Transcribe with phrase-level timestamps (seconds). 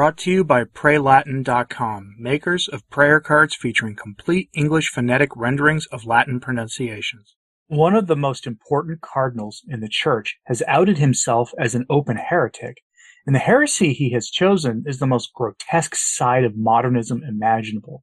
[0.00, 6.06] Brought to you by PrayLatin.com, makers of prayer cards featuring complete English phonetic renderings of
[6.06, 7.36] Latin pronunciations.
[7.66, 12.16] One of the most important cardinals in the Church has outed himself as an open
[12.16, 12.78] heretic,
[13.26, 18.02] and the heresy he has chosen is the most grotesque side of modernism imaginable.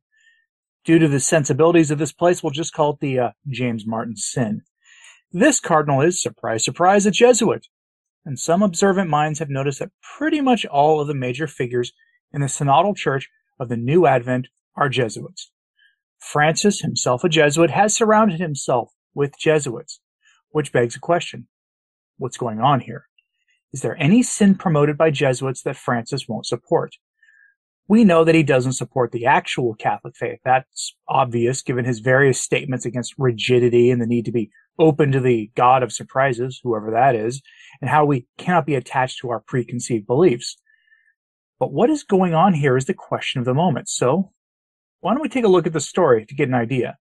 [0.86, 4.16] Due to the sensibilities of this place, we'll just call it the uh, James Martin
[4.16, 4.62] sin.
[5.32, 7.66] This cardinal is, surprise, surprise, a Jesuit,
[8.28, 11.94] and some observant minds have noticed that pretty much all of the major figures
[12.34, 15.50] in the synodal church of the New Advent are Jesuits.
[16.20, 20.02] Francis, himself a Jesuit, has surrounded himself with Jesuits,
[20.50, 21.48] which begs a question.
[22.18, 23.06] What's going on here?
[23.72, 26.96] Is there any sin promoted by Jesuits that Francis won't support?
[27.88, 30.40] We know that he doesn't support the actual Catholic faith.
[30.44, 35.20] That's obvious given his various statements against rigidity and the need to be open to
[35.20, 37.42] the God of surprises, whoever that is,
[37.82, 40.58] and how we cannot be attached to our preconceived beliefs.
[41.60, 43.90] But what is going on here is the question of the moment.
[43.90, 44.32] So
[45.00, 46.98] why don't we take a look at the story to get an idea?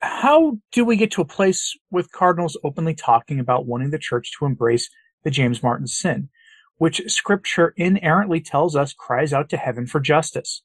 [0.00, 4.30] How do we get to a place with cardinals openly talking about wanting the church
[4.38, 4.88] to embrace
[5.24, 6.28] the James Martin sin,
[6.76, 10.62] which scripture inerrantly tells us cries out to heaven for justice?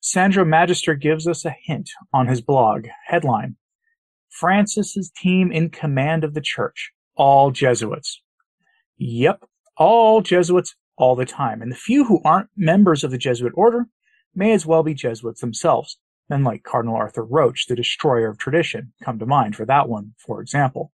[0.00, 2.86] Sandro Magister gives us a hint on his blog.
[3.06, 3.56] Headline
[4.38, 8.22] Francis's team in command of the church, all Jesuits.
[8.96, 9.44] Yep,
[9.76, 11.62] all Jesuits all the time.
[11.62, 13.86] And the few who aren't members of the Jesuit order
[14.34, 15.98] may as well be Jesuits themselves.
[16.28, 20.14] Men like Cardinal Arthur Roche, the destroyer of tradition, come to mind for that one,
[20.18, 20.92] for example.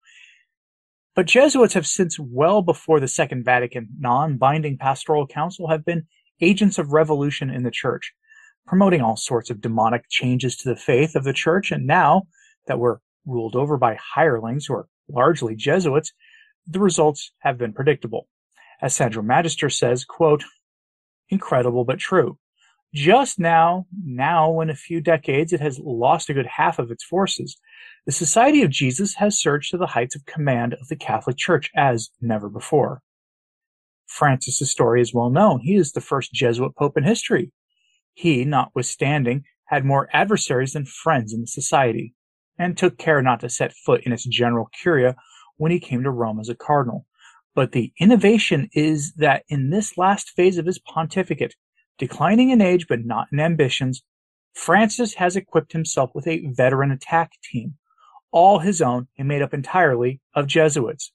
[1.15, 6.07] But Jesuits have since well before the Second Vatican non-binding pastoral council have been
[6.41, 8.13] agents of revolution in the church,
[8.67, 11.71] promoting all sorts of demonic changes to the faith of the church.
[11.71, 12.23] And now
[12.67, 16.13] that we're ruled over by hirelings who are largely Jesuits,
[16.67, 18.27] the results have been predictable.
[18.81, 20.43] As Sandro Magister says, quote,
[21.29, 22.37] incredible but true.
[22.93, 27.03] Just now, now in a few decades it has lost a good half of its
[27.03, 27.57] forces,
[28.05, 31.71] the Society of Jesus has surged to the heights of command of the Catholic Church
[31.75, 33.01] as never before.
[34.05, 35.61] Francis's story is well known.
[35.61, 37.51] He is the first Jesuit pope in history.
[38.13, 42.13] He, notwithstanding, had more adversaries than friends in the society
[42.57, 45.15] and took care not to set foot in its general curia
[45.57, 47.05] when he came to Rome as a cardinal.
[47.55, 51.55] But the innovation is that in this last phase of his pontificate,
[51.97, 54.03] declining in age but not in ambitions,
[54.53, 57.75] Francis has equipped himself with a veteran attack team,
[58.31, 61.11] all his own and made up entirely of Jesuits.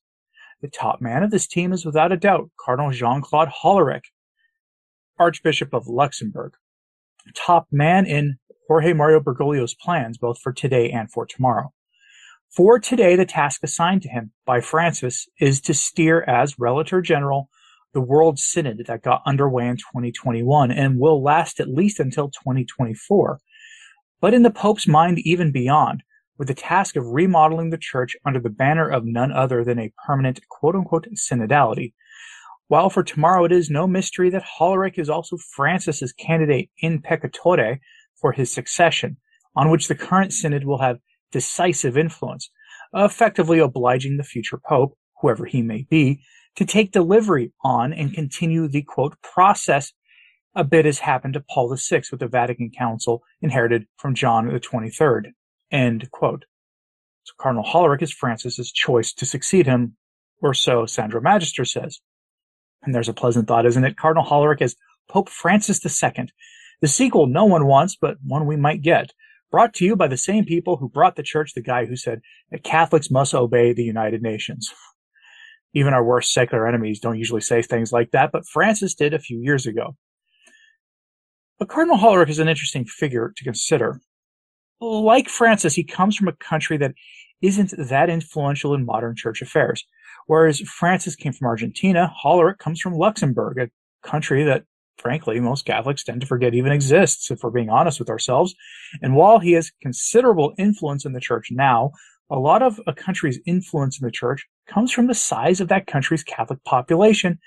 [0.61, 4.07] The top man of this team is without a doubt Cardinal Jean-Claude Hollerich,
[5.19, 6.55] Archbishop of Luxembourg,
[7.35, 11.73] top man in Jorge Mario Bergoglio's plans both for today and for tomorrow.
[12.51, 17.49] For today, the task assigned to him by Francis is to steer as Relator General
[17.95, 23.41] the World Synod that got underway in 2021 and will last at least until 2024.
[24.21, 26.03] But in the Pope's mind, even beyond,
[26.37, 29.93] with the task of remodeling the church under the banner of none other than a
[30.07, 31.95] permanent quote unquote synodality.
[32.69, 37.79] While for tomorrow it is no mystery that Hollerich is also Francis's candidate in pectore
[38.21, 39.17] for his succession,
[39.55, 40.99] on which the current synod will have
[41.33, 42.51] decisive influence,
[42.95, 46.23] effectively obliging the future pope, whoever he may be,
[46.57, 49.93] to take delivery on and continue the quote process
[50.55, 54.59] a bit as happened to Paul VI with the Vatican Council inherited from John the
[54.59, 55.33] 23rd.
[55.71, 56.47] End quote.
[57.23, 59.97] So Cardinal Hollerich is Francis's choice to succeed him,
[60.43, 62.01] or so Sandro Magister says.
[62.83, 63.97] And there's a pleasant thought, isn't it?
[63.97, 64.77] Cardinal Hollerich is
[65.09, 66.29] Pope Francis II,
[66.81, 69.13] the sequel no one wants, but one we might get.
[69.51, 72.21] Brought to you by the same people who brought the church the guy who said
[72.51, 74.73] that Catholics must obey the United Nations.
[75.75, 79.19] Even our worst secular enemies don't usually say things like that, but Francis did a
[79.19, 79.97] few years ago.
[81.59, 84.01] But Cardinal Hollerich is an interesting figure to consider.
[84.81, 86.95] Like Francis, he comes from a country that
[87.43, 89.85] isn't that influential in modern church affairs.
[90.27, 94.65] Whereas Francis came from Argentina, Hollerich comes from Luxembourg, a country that
[94.99, 98.55] frankly, most Catholics tend to forget even exists, if we're being honest with ourselves.
[99.01, 101.93] And while he has considerable influence in the church now,
[102.31, 105.87] a lot of a country's influence in the church comes from the size of that
[105.87, 107.39] country's Catholic population,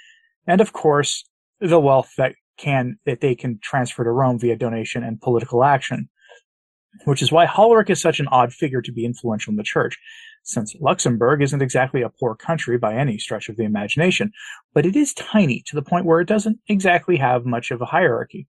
[0.48, 1.24] and of course,
[1.60, 6.10] the wealth that can that they can transfer to Rome via donation and political action.
[7.06, 9.98] Which is why Hollerich is such an odd figure to be influential in the church
[10.44, 14.32] since Luxembourg isn't exactly a poor country by any stretch of the imagination,
[14.74, 17.86] but it is tiny to the point where it doesn't exactly have much of a
[17.86, 18.48] hierarchy.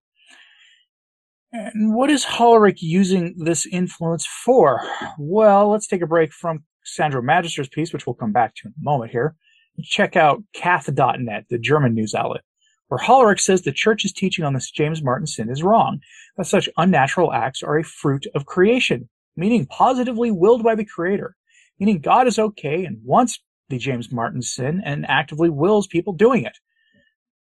[1.51, 4.81] And what is Hollerich using this influence for?
[5.19, 8.73] Well, let's take a break from Sandro Magister's piece, which we'll come back to in
[8.75, 9.35] a moment here.
[9.83, 12.41] Check out kath.net, the German news outlet,
[12.87, 15.99] where Hollerich says the church's teaching on this James Martin sin is wrong,
[16.37, 21.35] that such unnatural acts are a fruit of creation, meaning positively willed by the Creator,
[21.83, 26.45] meaning God is okay and wants the James Martin sin and actively wills people doing
[26.45, 26.57] it.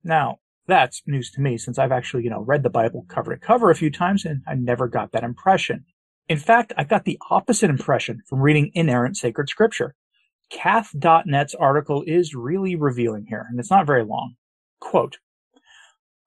[0.03, 3.39] Now, that's news to me since I've actually, you know, read the Bible cover to
[3.39, 5.85] cover a few times and I never got that impression.
[6.27, 9.95] In fact, I got the opposite impression from reading inerrant sacred scripture.
[10.49, 14.37] Kath.net's article is really revealing here, and it's not very long.
[14.81, 15.19] Quote,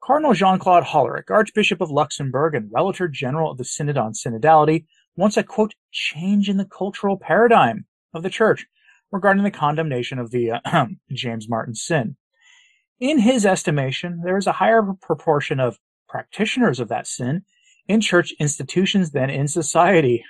[0.04, 4.86] Cardinal Jean-Claude Hollerich, Archbishop of Luxembourg and Relator General of the Synod on Synodality,
[5.16, 8.66] wants a quote, change in the cultural paradigm of the Church
[9.12, 12.16] regarding the condemnation of the uh, James Martin sin.
[13.00, 17.44] In his estimation, there is a higher proportion of practitioners of that sin
[17.88, 20.24] in church institutions than in society.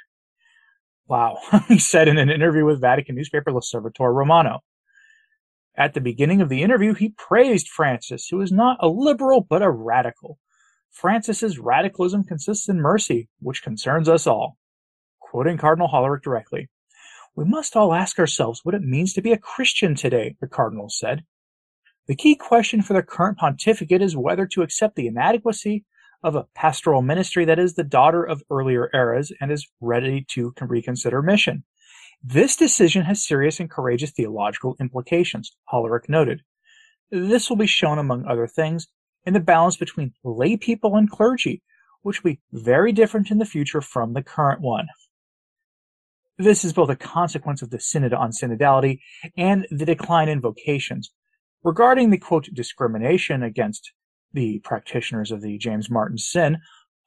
[1.07, 1.37] Wow,
[1.67, 4.61] he said in an interview with Vatican newspaper L'Osservatore Romano.
[5.75, 9.63] At the beginning of the interview, he praised Francis, who is not a liberal but
[9.63, 10.37] a radical.
[10.91, 14.57] Francis's radicalism consists in mercy, which concerns us all.
[15.19, 16.69] Quoting Cardinal Hollerich directly,
[17.35, 20.89] we must all ask ourselves what it means to be a Christian today, the Cardinal
[20.89, 21.23] said.
[22.07, 25.85] The key question for the current pontificate is whether to accept the inadequacy
[26.23, 30.53] of a pastoral ministry that is the daughter of earlier eras and is ready to
[30.61, 31.63] reconsider mission.
[32.23, 36.41] This decision has serious and courageous theological implications, Hollerich noted.
[37.11, 38.87] This will be shown, among other things,
[39.25, 41.61] in the balance between lay people and clergy,
[42.01, 44.87] which will be very different in the future from the current one.
[46.37, 48.99] This is both a consequence of the synod on synodality
[49.37, 51.11] and the decline in vocations.
[51.63, 53.91] Regarding the quote discrimination against
[54.33, 56.57] the practitioners of the James Martin sin,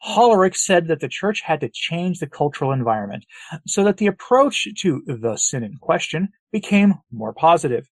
[0.06, 3.24] Hollerich said that the church had to change the cultural environment
[3.66, 7.88] so that the approach to the sin in question became more positive.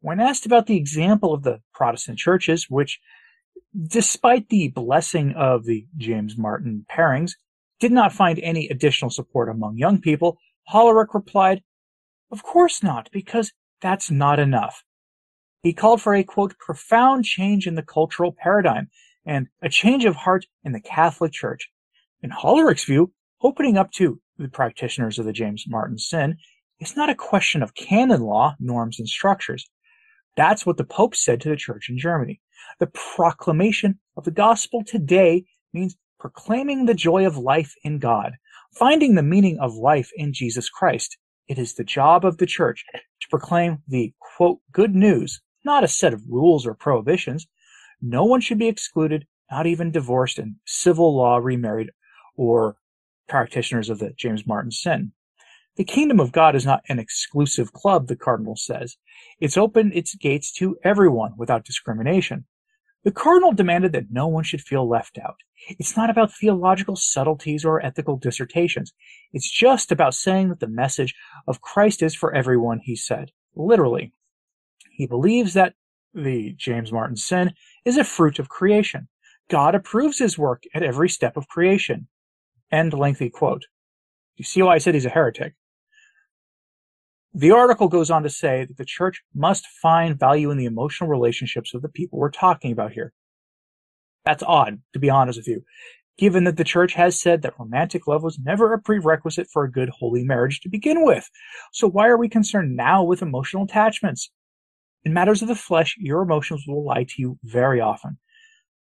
[0.00, 2.98] When asked about the example of the Protestant churches, which,
[3.86, 7.32] despite the blessing of the James Martin pairings,
[7.78, 10.38] did not find any additional support among young people,
[10.72, 11.62] Hollerich replied,
[12.30, 14.84] Of course not, because that's not enough.
[15.62, 18.88] He called for a quote, profound change in the cultural paradigm
[19.24, 21.70] and a change of heart in the Catholic Church.
[22.22, 26.36] In Hollerich's view, opening up to the practitioners of the James Martin sin
[26.80, 29.68] is not a question of canon law, norms, and structures.
[30.36, 32.40] That's what the Pope said to the Church in Germany.
[32.78, 38.32] The proclamation of the gospel today means proclaiming the joy of life in God,
[38.78, 41.16] finding the meaning of life in Jesus Christ.
[41.48, 45.88] It is the job of the church to proclaim the quote, good news, not a
[45.88, 47.46] set of rules or prohibitions.
[48.02, 51.90] No one should be excluded, not even divorced and civil law remarried
[52.36, 52.76] or
[53.28, 55.12] practitioners of the James Martin sin.
[55.76, 58.96] The kingdom of God is not an exclusive club, the cardinal says.
[59.40, 62.46] It's opened its gates to everyone without discrimination.
[63.06, 65.36] The cardinal demanded that no one should feel left out.
[65.78, 68.92] It's not about theological subtleties or ethical dissertations.
[69.32, 71.14] It's just about saying that the message
[71.46, 73.30] of Christ is for everyone, he said.
[73.54, 74.12] Literally.
[74.90, 75.74] He believes that
[76.14, 77.54] the James Martin sin
[77.84, 79.06] is a fruit of creation.
[79.48, 82.08] God approves his work at every step of creation.
[82.72, 83.66] End lengthy quote.
[84.34, 85.54] You see why I said he's a heretic?
[87.36, 91.10] The article goes on to say that the church must find value in the emotional
[91.10, 93.12] relationships of the people we're talking about here.
[94.24, 95.62] That's odd, to be honest with you,
[96.16, 99.70] given that the church has said that romantic love was never a prerequisite for a
[99.70, 101.28] good holy marriage to begin with.
[101.74, 104.30] So why are we concerned now with emotional attachments?
[105.04, 108.16] In matters of the flesh, your emotions will lie to you very often.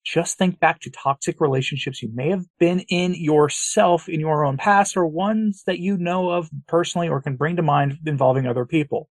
[0.04, 4.58] Just think back to toxic relationships you may have been in yourself in your own
[4.58, 8.66] past or ones that you know of personally or can bring to mind involving other
[8.66, 9.10] people.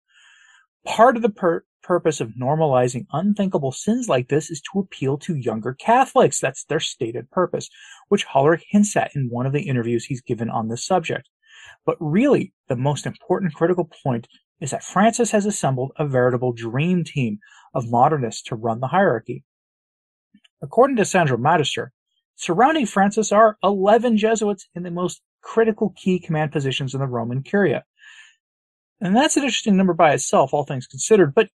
[0.84, 5.36] Part of the per- purpose of normalizing unthinkable sins like this is to appeal to
[5.36, 6.40] younger Catholics.
[6.40, 7.68] That's their stated purpose,
[8.08, 11.28] which Hollerich hints at in one of the interviews he's given on this subject.
[11.84, 14.28] But really, the most important critical point
[14.60, 17.38] is that Francis has assembled a veritable dream team
[17.74, 19.44] of modernists to run the hierarchy.
[20.66, 21.92] According to Sandro Magister,
[22.34, 27.44] surrounding Francis are 11 Jesuits in the most critical key command positions in the Roman
[27.44, 27.84] Curia.
[29.00, 31.36] And that's an interesting number by itself, all things considered.
[31.36, 31.50] But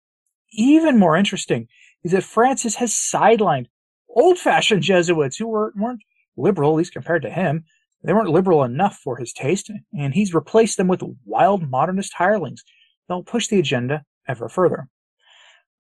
[0.53, 1.67] even more interesting
[2.05, 3.65] is that Francis has sidelined
[4.07, 6.03] old fashioned Jesuits who were, weren't
[6.37, 7.65] liberal, at least compared to him.
[8.05, 12.63] They weren't liberal enough for his taste, and he's replaced them with wild modernist hirelings.
[13.09, 14.87] They'll push the agenda ever further.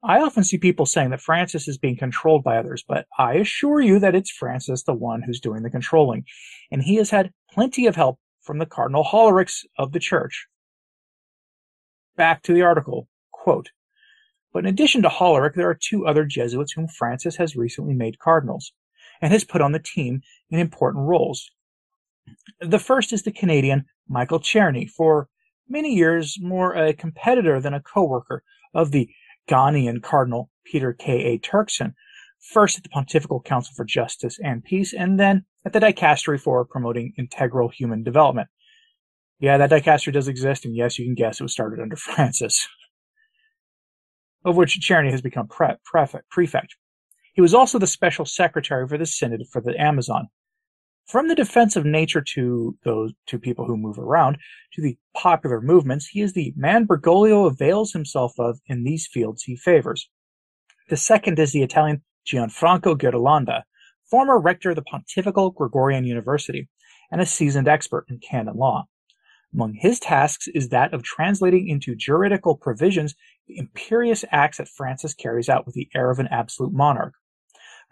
[0.03, 3.81] I often see people saying that Francis is being controlled by others, but I assure
[3.81, 6.25] you that it's Francis the one who's doing the controlling,
[6.71, 10.47] and he has had plenty of help from the Cardinal Hollerichs of the Church.
[12.15, 13.07] Back to the article.
[13.31, 13.69] Quote,
[14.51, 18.19] But in addition to Hollerich, there are two other Jesuits whom Francis has recently made
[18.19, 18.73] cardinals
[19.21, 21.51] and has put on the team in important roles.
[22.59, 25.29] The first is the Canadian Michael Czerny, for
[25.69, 28.43] many years more a competitor than a co-worker
[28.73, 29.09] of the
[29.49, 31.33] Ghanaian Cardinal Peter K.
[31.33, 31.39] A.
[31.39, 31.93] Turkson,
[32.39, 36.65] first at the Pontifical Council for Justice and Peace, and then at the Dicastery for
[36.65, 38.47] Promoting Integral Human Development.
[39.39, 42.67] Yeah, that dicastery does exist, and yes, you can guess it was started under Francis,
[44.45, 45.77] of which Czerny has become pre-
[46.29, 46.75] prefect.
[47.33, 50.27] He was also the special secretary for the Synod for the Amazon.
[51.07, 54.37] From the defense of nature to those to people who move around,
[54.73, 59.43] to the popular movements, he is the man Bergoglio avails himself of in these fields
[59.43, 60.09] he favors.
[60.89, 63.63] The second is the Italian Gianfranco Ghirlanda,
[64.09, 66.69] former rector of the Pontifical Gregorian University
[67.11, 68.85] and a seasoned expert in canon law.
[69.53, 73.15] Among his tasks is that of translating into juridical provisions
[73.47, 77.15] the imperious acts that Francis carries out with the air of an absolute monarch.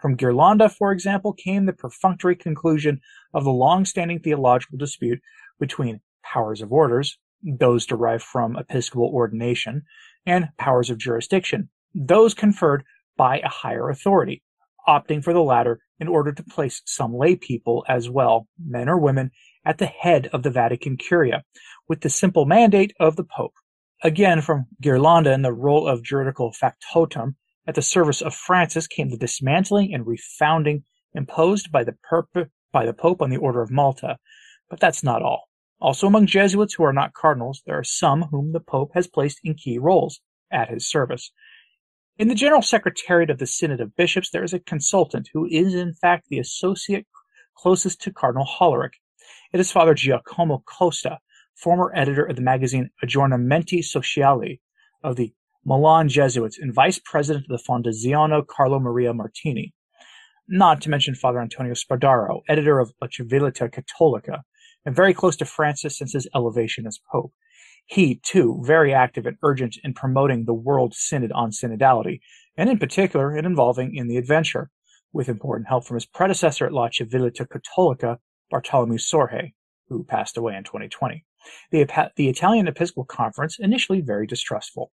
[0.00, 3.00] From Ghirlanda, for example, came the perfunctory conclusion
[3.34, 5.20] of the long-standing theological dispute
[5.58, 9.82] between powers of orders, those derived from episcopal ordination,
[10.26, 12.84] and powers of jurisdiction, those conferred
[13.16, 14.42] by a higher authority,
[14.88, 18.98] opting for the latter in order to place some lay people as well, men or
[18.98, 19.30] women,
[19.66, 21.44] at the head of the Vatican Curia,
[21.88, 23.52] with the simple mandate of the Pope.
[24.02, 27.36] Again, from Ghirlanda in the role of juridical factotum,
[27.66, 30.82] at the service of Francis came the dismantling and refounding
[31.14, 34.18] imposed by the, perp- by the Pope on the Order of Malta.
[34.68, 35.48] But that's not all.
[35.80, 39.40] Also among Jesuits who are not cardinals, there are some whom the Pope has placed
[39.44, 40.20] in key roles
[40.52, 41.32] at his service.
[42.18, 45.74] In the General Secretariat of the Synod of Bishops, there is a consultant who is
[45.74, 47.06] in fact the associate
[47.56, 48.94] closest to Cardinal Hollerich,
[49.52, 51.18] it is Father Giacomo Costa,
[51.56, 54.60] former editor of the magazine Aggiornamenti Sociali
[55.02, 59.74] of the Milan Jesuits and vice president of the Fondazione Carlo Maria Martini.
[60.48, 64.40] Not to mention Father Antonio Spadaro, editor of La Civiltà Cattolica,
[64.86, 67.34] and very close to Francis since his elevation as Pope.
[67.84, 72.20] He, too, very active and urgent in promoting the World Synod on Synodality,
[72.56, 74.70] and in particular in involving in the adventure,
[75.12, 78.16] with important help from his predecessor at La Civiltà Cattolica,
[78.50, 79.52] Bartolomeo Sorge,
[79.88, 81.22] who passed away in 2020.
[81.70, 84.90] The, the Italian Episcopal Conference initially very distrustful.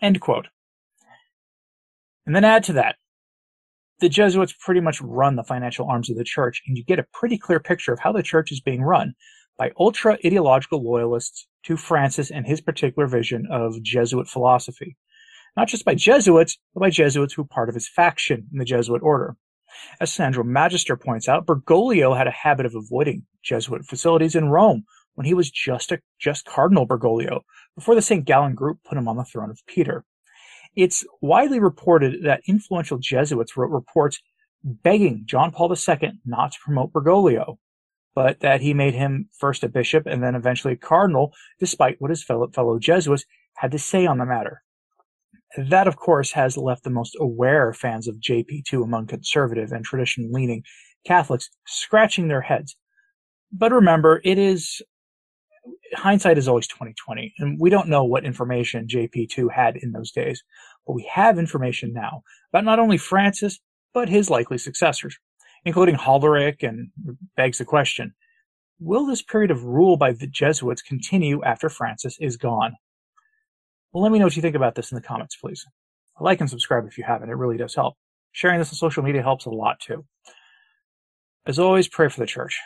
[0.00, 0.48] End quote.
[2.26, 2.96] And then add to that,
[4.00, 7.06] the Jesuits pretty much run the financial arms of the church, and you get a
[7.12, 9.14] pretty clear picture of how the church is being run
[9.56, 14.96] by ultra ideological loyalists to Francis and his particular vision of Jesuit philosophy.
[15.56, 18.64] Not just by Jesuits, but by Jesuits who are part of his faction in the
[18.64, 19.36] Jesuit order.
[20.00, 24.84] As Sandro Magister points out, Bergoglio had a habit of avoiding Jesuit facilities in Rome
[25.14, 27.40] when he was just a just Cardinal Bergoglio
[27.74, 28.24] before the St.
[28.24, 30.04] Gallen group put him on the throne of Peter.
[30.76, 34.20] It's widely reported that influential Jesuits wrote reports
[34.64, 37.58] begging John Paul II not to promote Bergoglio,
[38.14, 42.10] but that he made him first a bishop and then eventually a cardinal, despite what
[42.10, 43.24] his fellow, fellow Jesuits
[43.56, 44.62] had to say on the matter.
[45.56, 50.30] That, of course, has left the most aware fans of JP2 among conservative and tradition
[50.32, 50.64] leaning
[51.06, 52.76] Catholics scratching their heads.
[53.52, 54.82] But remember, it is
[55.94, 60.42] hindsight is always 2020, and we don't know what information JP2 had in those days,
[60.86, 63.60] but we have information now about not only Francis,
[63.92, 65.16] but his likely successors,
[65.64, 66.88] including Hollerich, and
[67.36, 68.14] begs the question,
[68.80, 72.76] will this period of rule by the Jesuits continue after Francis is gone?
[73.92, 75.64] Well, let me know what you think about this in the comments, please.
[76.20, 77.30] Like and subscribe if you haven't.
[77.30, 77.94] It really does help.
[78.32, 80.04] Sharing this on social media helps a lot too.
[81.46, 82.58] As always, pray for the church.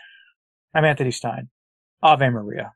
[0.75, 1.49] I'm Anthony Stine.
[2.03, 2.73] Ave Maria.